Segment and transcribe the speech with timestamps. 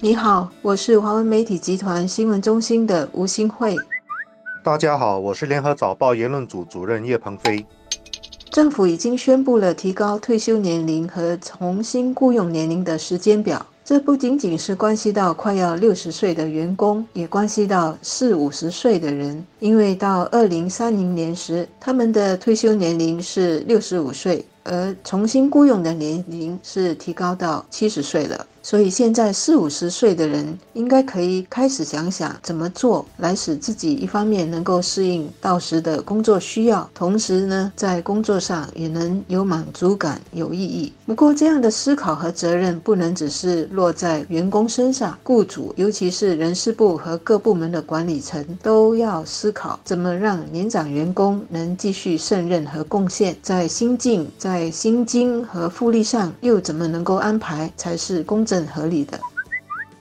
[0.00, 3.76] 你好，我是华文媒体集团新闻中心的吴新慧。
[4.62, 7.64] 大家好，我是联合早报言论组主任叶鹏飞。
[8.50, 13.64] 政府已经宣布了提高退休年龄和重新雇佣年龄的时间表。
[13.84, 28.46] 这不仅仅是关系到快要六十岁的员工，也关系到四五十岁的人，因为到二零三零年时，他们的退休年龄是六十五岁，而重新雇佣的年龄是提高到七十岁了。
[28.62, 40.90] 所以现在四五十岁的人应该可以开始想想怎么做，来使自己一方面能够适应到时的工作需要，同时呢，在工作上也能有满足感、有意义。
[41.04, 58.66] 不过，这样的思考和责任不能只是落在员工身上，雇主，尤其是人事部和各部门的管理层，都要思考怎么让年长员工能继续胜任和贡献，在心境、在薪金和福利上又怎么能够安排才是公正。
[58.74, 59.33] 合理的。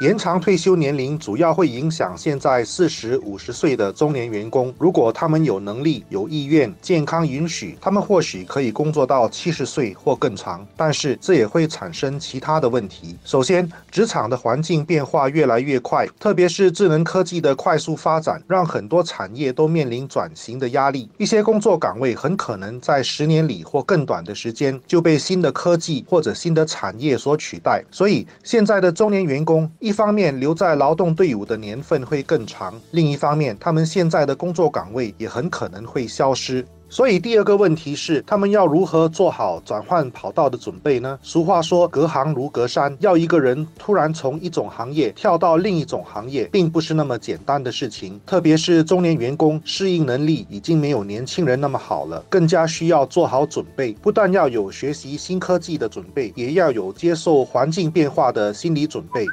[0.00, 4.74] 延长退休年龄主要会影响现在四十五十岁的中年员工。
[4.76, 10.66] 如果他们有能力、有意愿、健康允许，他们或许可以工作到七十岁或更长。
[10.76, 13.16] 但是这也会产生其他的问题。
[13.24, 21.08] 首先，职场的环境变化越来越快，特别是智能科技的快速发展，让很多产业都面临转型的压力。
[21.18, 27.84] 一些工作岗位很可能在十年里或更短的时间就被新的科技或者新的产业所取代。
[27.92, 29.70] 所以，现在的中年员工。
[29.84, 36.64] 一方面留在劳动队伍的年份会更长，另一方面他们现在的工作岗位也很可能会消失。
[36.88, 41.18] 所以第二个问题是，他们要如何做好转换跑道的准备呢？
[41.22, 48.18] 俗话说，隔行如隔山，要一个人突然从一种行业跳到另一种行业，并不是那么简单的事情。
[48.24, 53.92] 特别是中年员工，适应能力已经没有年轻人那么好了，更加需要做好准备。
[54.00, 59.26] 不但要有学习新科技的准备，也要有接受环境变化的心理准备。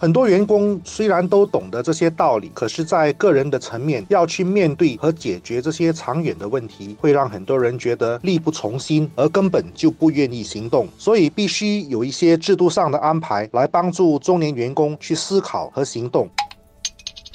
[0.00, 10.86] 很多员工虽然都懂得这些道理，可是，在个人的层面要去面对和解决这些长远的问题，会让很多人觉得力不从心，而根本就不愿意行动。
[10.96, 16.28] 所以，必须有一些制度上的安排，来帮助中年员工去思考和行动。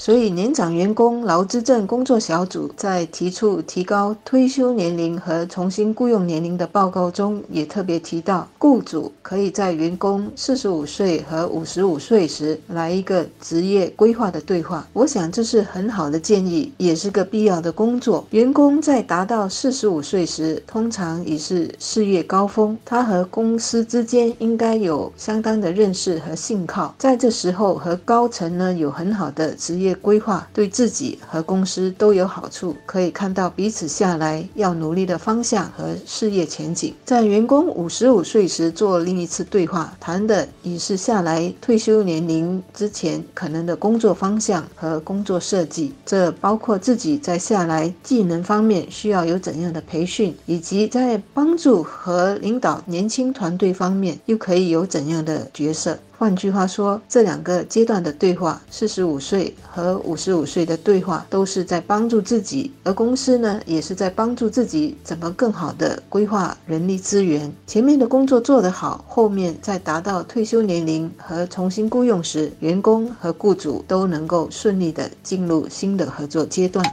[0.04, 14.86] 所以，年长员工劳资政工作小组在提出提高退休年龄和重新雇佣年龄的报告中，也特别提到，雇主可以在员工四十五岁和五十五岁时来一个职业规划的对话。
[14.92, 18.28] 我想这是很好的建议，也是个必要的工作。
[18.32, 29.93] 员工在达到四十五岁时，通常已是事业高峰，他和公司之间应该有相当的认识和信靠，在这时候和高层呢有很好的职业。
[29.96, 36.94] 规划对自己和公司都有好处，可以看到彼此下来要努力的方向和事业前景。
[37.06, 45.94] 在员工五十五岁时做另一次对话，谈的已是下来退休年龄之前可能的工作方向和工作设计。
[46.06, 55.98] 这包括自己在下来技能方面需要有怎样的培训，以及在帮助和领导年轻团队方面又可以有怎样的角色。
[56.18, 67.52] 换句话说，这两个阶段的对话，四十五岁和五十五岁的对话，都是在帮助自己，而公司呢，也是在帮助自己怎么更好的规划人力资源。
[67.68, 76.86] 前面的工作做得好，后面在达到退休年龄和重新雇佣时，员工和雇主都能够顺利的进入新的合作阶段。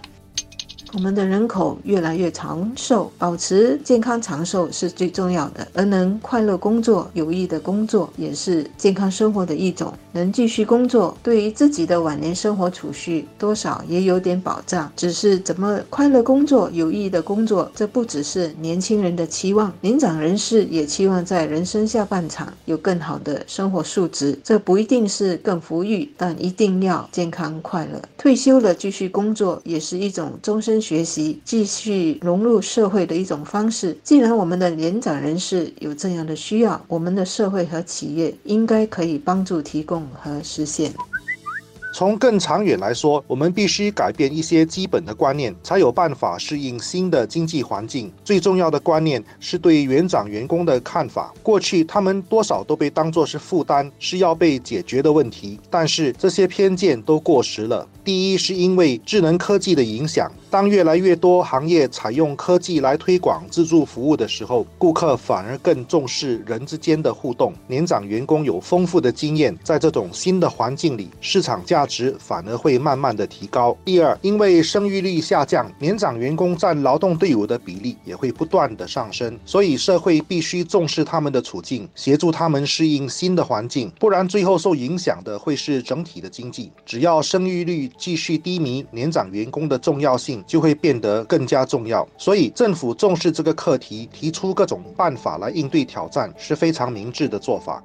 [0.92, 9.94] 我们的人口越来越长寿，保持健康长寿是最重要的，而能快乐工作、有益的工作也是健康生活的一种。
[10.12, 14.90] 能继续工作，对于自己的晚年生活储蓄多少也有点保障。
[14.96, 24.36] 只是怎么快乐工作、有意义的工作，这不只是年轻人的期望，年长人士也期望在人生下半场有更好的生活素质。
[24.42, 28.02] 这不一定是更富裕，但一定要健康快乐。
[28.18, 30.79] 退休了继续工作，也是一种终身。
[30.80, 33.96] 学习继续融入社会的一种方式。
[34.02, 40.92] 既然我们的年长人士有这样的需要，我们的社会和企业应该可以帮助提供和实现。
[41.92, 48.10] 从更长远来说，我们必须改变一些基本的观念，才有办法适应新的经济环境。
[48.24, 51.34] 最重要的观念是对园长员工的看法。
[51.42, 55.58] 过去他们多少都被当作是负担，是要被解决的问题。
[55.68, 57.86] 但是这些偏见都过时了。
[58.10, 67.54] 第一是因为智能科技的影响，当越来越多行业采用科技来推广自助服务的时候，顾客反而更重视人之间的互动。
[67.68, 73.78] 年长员工有丰富的经验，在这种新的环境里，市场价值反而会慢慢的提高。
[73.84, 86.72] 第二，因为生育率下降，年长员工占劳动队伍的比例也会不断的上升，所以社会必须重视他们的处境，协助他们适应新的环境，不然最后受影响的会是整体的经济。
[86.84, 92.08] 只要生育率继续低迷，年长员工的重要性就会变得更加重要。
[92.16, 97.84] 所以政府重视这个课题，提出各种办法来应对挑战，是非常明智的做法。